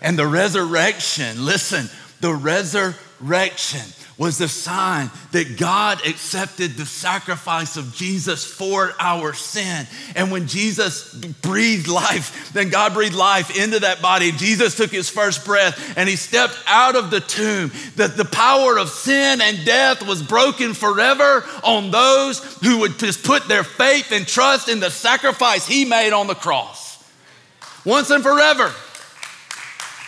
[0.00, 3.82] And the resurrection, listen, the resurrection
[4.18, 9.86] was the sign that God accepted the sacrifice of Jesus for our sin.
[10.16, 14.32] And when Jesus breathed life, then God breathed life into that body.
[14.32, 17.70] Jesus took his first breath and he stepped out of the tomb.
[17.94, 23.22] That the power of sin and death was broken forever on those who would just
[23.22, 26.88] put their faith and trust in the sacrifice he made on the cross.
[27.84, 28.74] Once and forever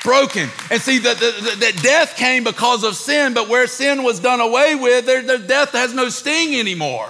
[0.02, 0.48] broken.
[0.70, 4.74] And see, that, that, death came because of sin, but where sin was done away
[4.74, 5.06] with,
[5.46, 7.08] death has no sting anymore.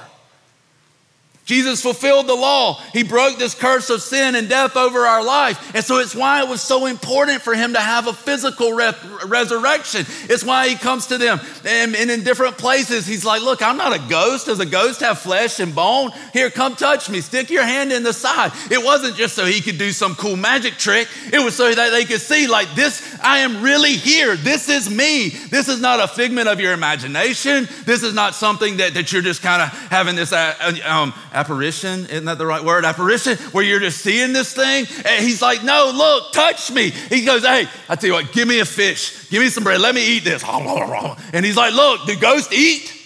[1.45, 2.81] Jesus fulfilled the law.
[2.93, 5.75] He broke this curse of sin and death over our life.
[5.75, 8.95] And so it's why it was so important for him to have a physical re-
[9.27, 10.07] resurrection.
[10.29, 13.05] It's why he comes to them and, and, in different places.
[13.05, 14.47] He's like, Look, I'm not a ghost.
[14.47, 16.13] Does a ghost have flesh and bone?
[16.33, 17.21] Here, come touch me.
[17.21, 18.53] Stick your hand in the side.
[18.71, 21.91] It wasn't just so he could do some cool magic trick, it was so that
[21.91, 24.37] they could see, like, this, I am really here.
[24.37, 25.31] This is me.
[25.31, 27.67] This is not a figment of your imagination.
[27.87, 30.33] This is not something that, that you're just kind of having this.
[30.33, 30.55] Uh,
[30.87, 32.85] um, apparition, isn't that the right word?
[32.85, 34.87] Apparition, where you're just seeing this thing.
[35.05, 36.91] And he's like, No, look, touch me.
[36.91, 39.81] He goes, Hey, I tell you what, give me a fish, give me some bread,
[39.81, 40.45] let me eat this.
[41.33, 42.97] And he's like, Look, do ghosts eat?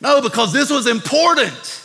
[0.00, 1.80] No, because this was important.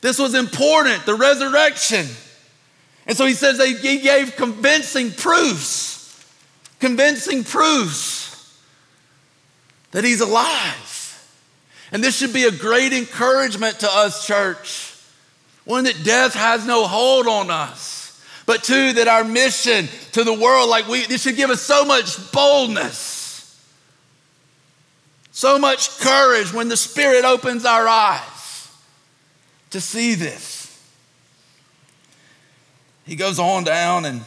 [0.00, 2.06] This was important, the resurrection.
[3.06, 6.24] And so he says that he gave convincing proofs,
[6.80, 8.22] convincing proofs
[9.92, 10.91] that he's alive.
[11.92, 14.96] And this should be a great encouragement to us, church.
[15.64, 18.20] One, that death has no hold on us.
[18.46, 21.84] But two, that our mission to the world, like we, this should give us so
[21.84, 23.62] much boldness,
[25.30, 28.72] so much courage when the Spirit opens our eyes
[29.70, 30.62] to see this.
[33.04, 34.22] He goes on down and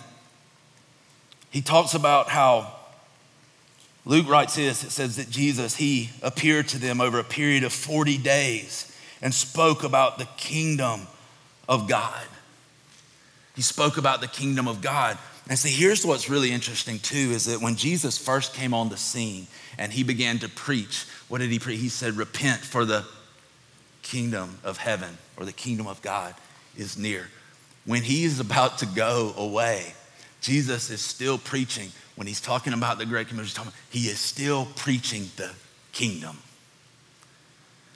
[1.50, 2.75] he talks about how
[4.06, 7.74] Luke writes this it says that Jesus, he appeared to them over a period of
[7.74, 11.08] 40 days and spoke about the kingdom
[11.68, 12.26] of God.
[13.56, 15.18] He spoke about the kingdom of God.
[15.48, 18.98] And see, here's what's really interesting too is that when Jesus first came on the
[18.98, 21.80] scene and he began to preach, what did he preach?
[21.80, 23.06] He said, Repent, for the
[24.02, 26.36] kingdom of heaven or the kingdom of God
[26.78, 27.28] is near.
[27.86, 29.94] When he is about to go away,
[30.42, 35.30] Jesus is still preaching when he's talking about the Great Commission, he is still preaching
[35.36, 35.52] the
[35.92, 36.38] kingdom.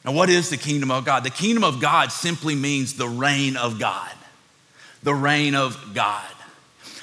[0.06, 1.24] Now, what is the kingdom of God?
[1.24, 4.12] The kingdom of God simply means the reign of God.
[5.04, 6.26] The reign of God.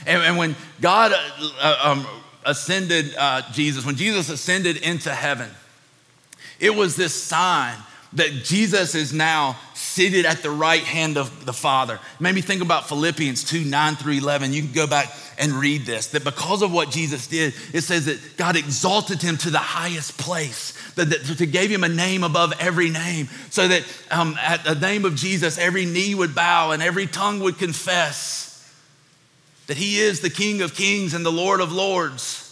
[0.07, 1.17] And, and when God uh,
[1.61, 2.07] uh um,
[2.45, 5.51] ascended uh, Jesus, when Jesus ascended into heaven,
[6.61, 7.77] it was this sign
[8.17, 12.01] that Jesus is now seated at the right hand of the Father.
[12.19, 14.53] Made me think about Philippians 2 9 through 11.
[14.53, 18.07] You can go back and read this that because of what Jesus did, it says
[18.07, 22.55] that God exalted him to the highest place, that, that gave him a name above
[22.59, 26.83] every name, so that um, at the name of Jesus, every knee would bow and
[26.83, 28.47] every tongue would confess
[29.67, 32.46] that he is the King of kings and the Lord of lords.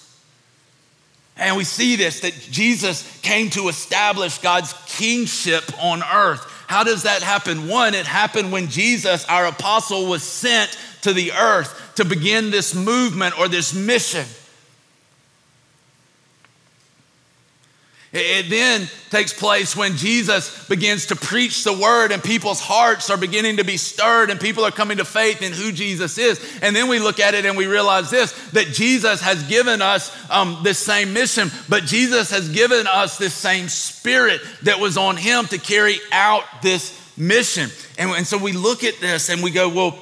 [1.36, 6.44] And we see this that Jesus came to establish God's kingship on earth.
[6.66, 7.68] How does that happen?
[7.68, 12.74] One, it happened when Jesus, our apostle, was sent to the earth to begin this
[12.74, 14.24] movement or this mission.
[18.16, 23.16] It then takes place when Jesus begins to preach the word and people's hearts are
[23.16, 26.40] beginning to be stirred and people are coming to faith in who Jesus is.
[26.62, 30.16] And then we look at it and we realize this that Jesus has given us
[30.30, 35.16] um, this same mission, but Jesus has given us this same spirit that was on
[35.16, 37.68] him to carry out this mission.
[37.98, 39.98] And, and so we look at this and we go, well,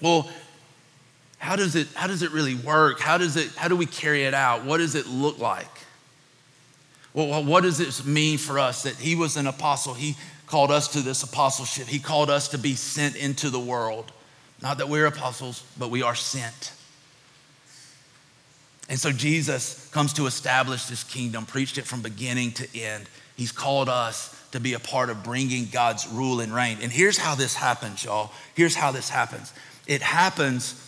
[0.00, 0.28] well,
[1.38, 2.98] how does it, how does it really work?
[2.98, 4.64] How, does it, how do we carry it out?
[4.64, 5.70] What does it look like?
[7.16, 9.94] Well, what does this mean for us that he was an apostle?
[9.94, 11.86] He called us to this apostleship.
[11.86, 14.12] He called us to be sent into the world.
[14.60, 16.72] Not that we're apostles, but we are sent.
[18.90, 23.08] And so Jesus comes to establish this kingdom, preached it from beginning to end.
[23.34, 26.78] He's called us to be a part of bringing God's rule and reign.
[26.82, 28.30] And here's how this happens, y'all.
[28.54, 29.54] Here's how this happens
[29.86, 30.82] it happens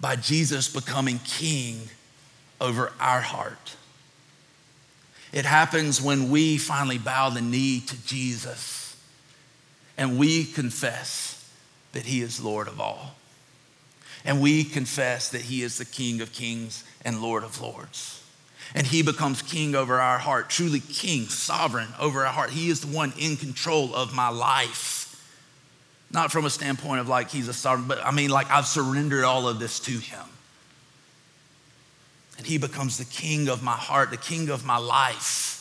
[0.00, 1.90] by Jesus becoming king
[2.58, 3.76] over our heart.
[5.36, 8.96] It happens when we finally bow the knee to Jesus
[9.98, 11.46] and we confess
[11.92, 13.16] that He is Lord of all.
[14.24, 18.24] And we confess that He is the King of kings and Lord of lords.
[18.74, 22.48] And He becomes King over our heart, truly King, sovereign over our heart.
[22.48, 25.22] He is the one in control of my life.
[26.10, 29.24] Not from a standpoint of like He's a sovereign, but I mean, like I've surrendered
[29.24, 30.24] all of this to Him.
[32.38, 35.56] And he becomes the king of my heart, the king of my life.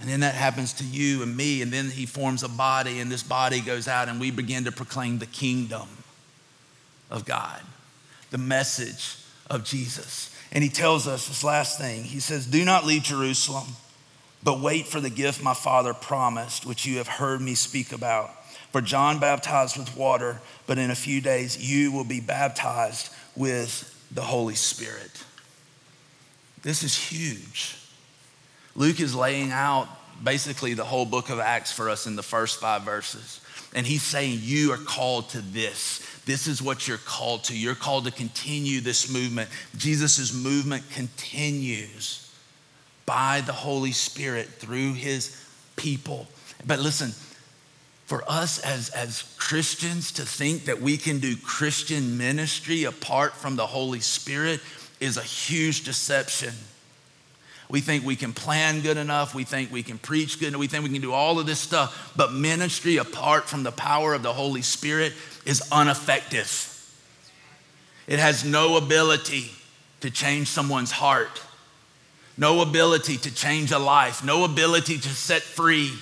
[0.00, 3.10] And then that happens to you and me, and then he forms a body, and
[3.10, 5.88] this body goes out, and we begin to proclaim the kingdom
[7.08, 7.60] of God,
[8.30, 9.18] the message
[9.48, 10.34] of Jesus.
[10.50, 12.02] And he tells us this last thing.
[12.02, 13.68] He says, Do not leave Jerusalem,
[14.42, 18.30] but wait for the gift my father promised, which you have heard me speak about.
[18.72, 23.88] For John baptized with water, but in a few days you will be baptized with
[24.12, 25.24] the Holy Spirit.
[26.62, 27.76] This is huge.
[28.74, 29.88] Luke is laying out
[30.22, 33.40] basically the whole book of Acts for us in the first five verses.
[33.74, 36.06] And he's saying, You are called to this.
[36.24, 37.58] This is what you're called to.
[37.58, 39.50] You're called to continue this movement.
[39.76, 42.30] Jesus' movement continues
[43.06, 45.36] by the Holy Spirit through his
[45.76, 46.28] people.
[46.64, 47.12] But listen,
[48.12, 53.56] for us as, as Christians to think that we can do Christian ministry apart from
[53.56, 54.60] the Holy Spirit
[55.00, 56.52] is a huge deception.
[57.70, 59.34] We think we can plan good enough.
[59.34, 60.60] We think we can preach good enough.
[60.60, 62.12] We think we can do all of this stuff.
[62.14, 65.14] But ministry apart from the power of the Holy Spirit
[65.46, 66.68] is ineffective.
[68.06, 69.52] It has no ability
[70.02, 71.40] to change someone's heart,
[72.36, 75.92] no ability to change a life, no ability to set free.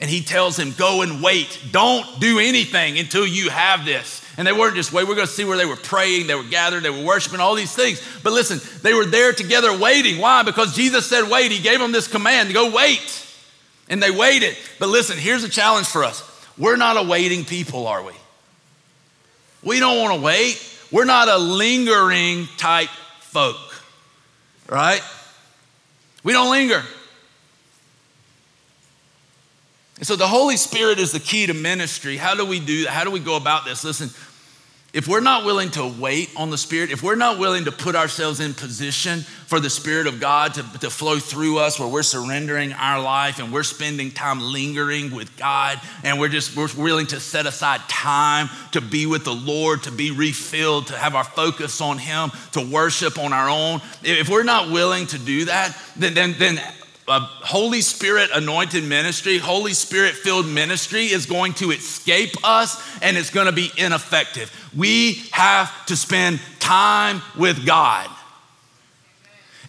[0.00, 1.58] And he tells him, Go and wait.
[1.70, 4.22] Don't do anything until you have this.
[4.36, 5.08] And they weren't just waiting.
[5.08, 7.54] We're going to see where they were praying, they were gathered, they were worshiping, all
[7.54, 8.02] these things.
[8.22, 10.18] But listen, they were there together waiting.
[10.18, 10.42] Why?
[10.42, 11.52] Because Jesus said, Wait.
[11.52, 13.20] He gave them this command to go wait.
[13.88, 14.56] And they waited.
[14.78, 16.22] But listen, here's a challenge for us
[16.56, 18.12] we're not a waiting people, are we?
[19.62, 20.60] We don't want to wait.
[20.92, 22.90] We're not a lingering type
[23.20, 23.56] folk,
[24.68, 25.02] right?
[26.22, 26.82] We don't linger.
[29.96, 32.16] And so the Holy Spirit is the key to ministry.
[32.16, 32.90] How do we do that?
[32.90, 33.84] How do we go about this?
[33.84, 34.10] Listen,
[34.94, 37.96] if we're not willing to wait on the Spirit, if we're not willing to put
[37.96, 42.04] ourselves in position for the Spirit of God to, to flow through us, where we're
[42.04, 47.08] surrendering our life and we're spending time lingering with God, and we're just we're willing
[47.08, 51.24] to set aside time to be with the Lord, to be refilled, to have our
[51.24, 53.80] focus on Him, to worship on our own.
[54.04, 56.60] If we're not willing to do that, then, then, then
[57.06, 63.16] a Holy Spirit anointed ministry, Holy Spirit filled ministry is going to escape us and
[63.16, 64.50] it's going to be ineffective.
[64.76, 68.08] We have to spend time with God.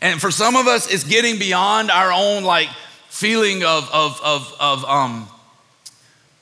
[0.01, 2.69] And for some of us, it's getting beyond our own like
[3.09, 5.27] feeling of, of, of, of um,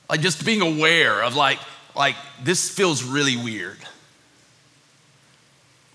[0.08, 1.58] like just being aware of like,
[1.96, 3.78] like this feels really weird.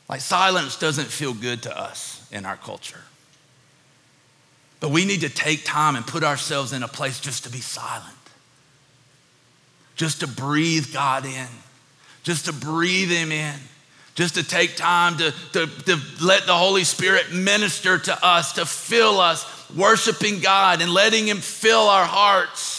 [0.10, 3.04] Like silence doesn't feel good to us in our culture.
[4.80, 7.60] But we need to take time and put ourselves in a place just to be
[7.60, 8.16] silent,
[9.96, 11.48] just to breathe God in,
[12.24, 13.56] just to breathe Him in,
[14.16, 18.66] just to take time to, to, to let the Holy Spirit minister to us, to
[18.66, 22.78] fill us, worshiping God and letting Him fill our hearts.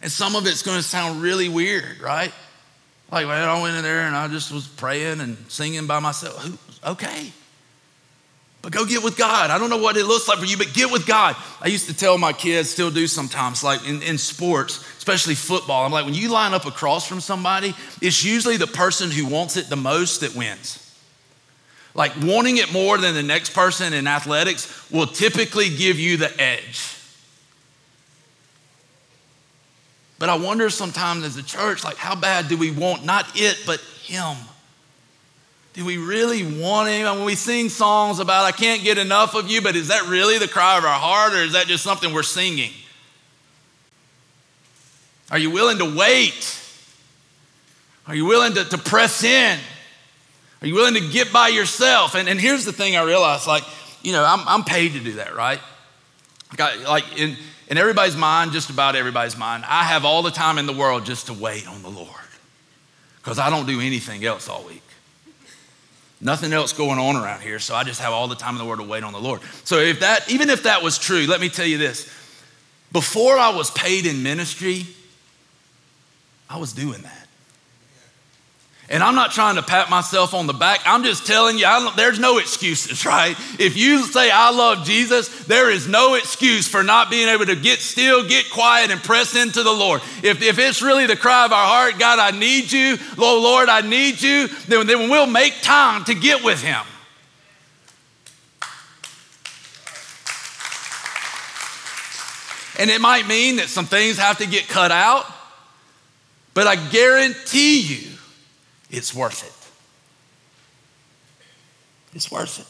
[0.00, 2.32] And some of it's going to sound really weird, right?
[3.10, 6.84] Like, well, I went in there and I just was praying and singing by myself.
[6.84, 7.32] Okay.
[8.62, 9.50] But go get with God.
[9.50, 11.36] I don't know what it looks like for you, but get with God.
[11.60, 15.84] I used to tell my kids, still do sometimes, like in, in sports, especially football.
[15.84, 19.56] I'm like, when you line up across from somebody, it's usually the person who wants
[19.56, 20.78] it the most that wins.
[21.94, 26.40] Like wanting it more than the next person in athletics will typically give you the
[26.40, 26.96] edge.
[30.20, 33.60] But I wonder sometimes as a church, like, how bad do we want not it,
[33.66, 34.36] but Him?
[35.74, 37.16] Do we really want him?
[37.16, 40.38] When we sing songs about, I can't get enough of you, but is that really
[40.38, 42.72] the cry of our heart or is that just something we're singing?
[45.30, 46.60] Are you willing to wait?
[48.06, 49.58] Are you willing to, to press in?
[50.60, 52.14] Are you willing to get by yourself?
[52.14, 53.64] And, and here's the thing I realized like,
[54.02, 55.60] you know, I'm, I'm paid to do that, right?
[56.58, 57.36] like in,
[57.68, 61.06] in everybody's mind, just about everybody's mind, I have all the time in the world
[61.06, 62.10] just to wait on the Lord
[63.16, 64.82] because I don't do anything else all week.
[66.24, 68.64] Nothing else going on around here, so I just have all the time in the
[68.64, 69.40] world to wait on the Lord.
[69.64, 72.08] So if that, even if that was true, let me tell you this.
[72.92, 74.86] Before I was paid in ministry,
[76.48, 77.21] I was doing that.
[78.88, 80.80] And I'm not trying to pat myself on the back.
[80.84, 81.66] I'm just telling you,
[81.96, 83.36] there's no excuses, right?
[83.58, 87.56] If you say, I love Jesus, there is no excuse for not being able to
[87.56, 90.02] get still, get quiet, and press into the Lord.
[90.22, 93.68] If, if it's really the cry of our heart, God, I need you, Lord, Lord,
[93.68, 96.84] I need you, then, then we'll make time to get with Him.
[102.78, 105.24] And it might mean that some things have to get cut out.
[106.54, 108.11] But I guarantee you,
[108.92, 109.52] it's worth it.
[112.14, 112.66] It's worth it.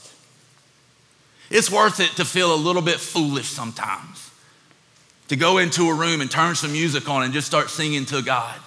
[1.54, 4.30] It's worth it to feel a little bit foolish sometimes,
[5.28, 8.22] to go into a room and turn some music on and just start singing to
[8.22, 8.58] God.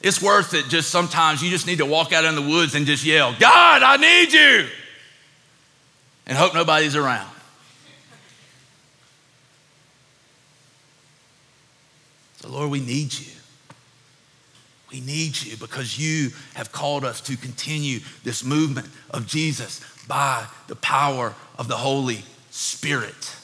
[0.00, 2.86] It's worth it just sometimes you just need to walk out in the woods and
[2.86, 4.66] just yell, God, I need you,
[6.26, 7.30] and hope nobody's around.
[12.40, 13.37] So, Lord, we need you.
[14.90, 20.46] We need you because you have called us to continue this movement of Jesus by
[20.66, 23.36] the power of the Holy Spirit.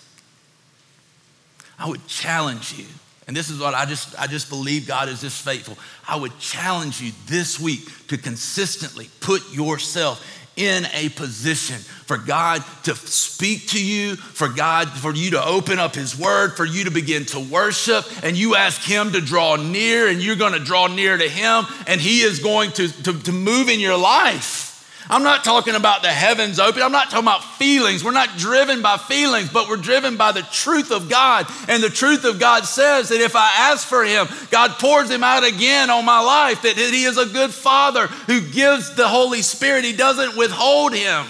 [1.79, 2.87] I would challenge you,
[3.27, 5.77] and this is what I just I just believe God is this faithful.
[6.09, 10.25] I would challenge you this week to consistently put yourself
[10.57, 15.79] in a position for God to speak to you, for God, for you to open
[15.79, 19.57] up His Word, for you to begin to worship, and you ask Him to draw
[19.57, 23.33] near, and you're to draw near to Him, and He is going to, to, to
[23.33, 24.74] move in your life.
[25.11, 26.83] I'm not talking about the heavens open.
[26.83, 28.03] I'm not talking about feelings.
[28.03, 31.47] We're not driven by feelings, but we're driven by the truth of God.
[31.69, 35.23] And the truth of God says that if I ask for Him, God pours Him
[35.23, 39.43] out again on my life, that He is a good Father who gives the Holy
[39.43, 41.27] Spirit, He doesn't withhold Him.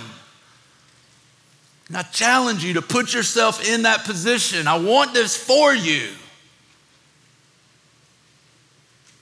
[1.88, 4.68] And I challenge you to put yourself in that position.
[4.68, 6.08] I want this for you.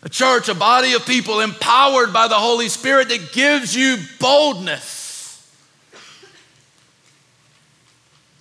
[0.03, 5.01] A church, a body of people empowered by the Holy Spirit that gives you boldness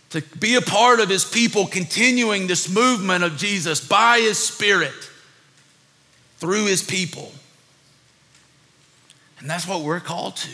[0.09, 5.09] to be a part of His people, continuing this movement of Jesus by His Spirit
[6.38, 7.32] through His people.
[9.39, 10.49] And that's what we're called to.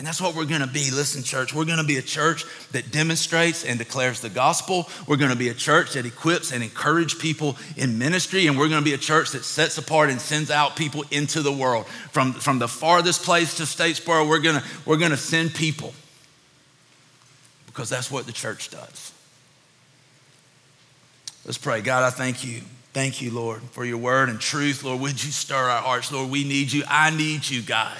[0.00, 0.90] And that's what we're to be.
[0.90, 4.88] Listen, church, we're to be a church that demonstrates and declares the gospel.
[5.06, 8.46] We're to be a church that equips and encourages people in ministry.
[8.46, 11.52] And we're to be a church that sets apart and sends out people into the
[11.52, 11.86] world.
[11.86, 15.92] From, from the farthest place to Statesboro, we're to, we're to send people
[17.66, 19.12] because that's what the church does.
[21.44, 21.82] Let's pray.
[21.82, 22.62] God, I thank you.
[22.94, 24.82] Thank you, Lord, for your word and truth.
[24.82, 26.10] Lord, would you stir our hearts?
[26.10, 26.84] Lord, we need you.
[26.88, 27.98] I need you, God.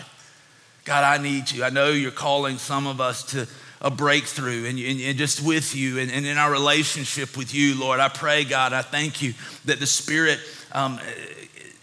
[0.84, 1.64] God, I need you.
[1.64, 3.46] I know you're calling some of us to
[3.80, 7.78] a breakthrough and, and, and just with you and, and, in our relationship with you,
[7.78, 7.98] Lord.
[7.98, 9.32] I pray, God, I thank you
[9.64, 10.38] that the Spirit
[10.72, 11.00] um,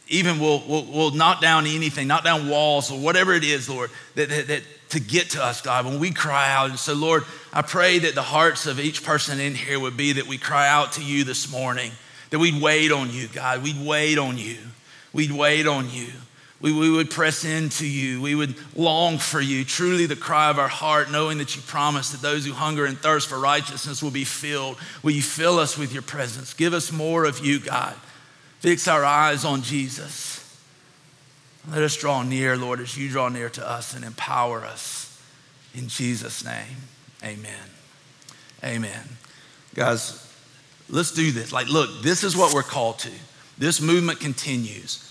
[0.07, 3.89] even will, will, will knock down anything, knock down walls or whatever it is, Lord,
[4.15, 6.69] that, that, that to get to us, God, when we cry out.
[6.69, 10.13] And so, Lord, I pray that the hearts of each person in here would be
[10.13, 11.91] that we cry out to you this morning,
[12.29, 13.63] that we'd wait on you, God.
[13.63, 14.57] We'd wait on you.
[15.13, 16.07] We'd wait on you.
[16.59, 18.19] We, we would press into you.
[18.19, 19.63] We would long for you.
[19.63, 22.97] Truly, the cry of our heart, knowing that you promise that those who hunger and
[22.97, 24.77] thirst for righteousness will be filled.
[25.03, 26.53] Will you fill us with your presence?
[26.53, 27.93] Give us more of you, God.
[28.59, 30.33] Fix our eyes on Jesus.
[31.69, 35.21] Let us draw near, Lord, as you draw near to us and empower us.
[35.75, 36.77] In Jesus' name,
[37.23, 37.69] amen.
[38.63, 39.03] Amen.
[39.75, 40.33] Guys,
[40.89, 41.51] let's do this.
[41.51, 43.11] Like, look, this is what we're called to.
[43.59, 45.06] This movement continues.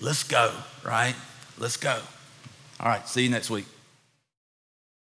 [0.00, 0.52] Let's go,
[0.84, 1.14] right?
[1.58, 1.98] Let's go.
[2.80, 3.66] All right, see you next week.